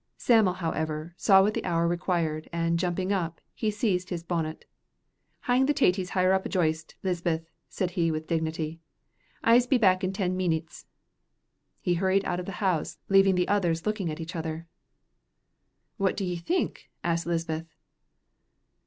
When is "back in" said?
9.77-10.11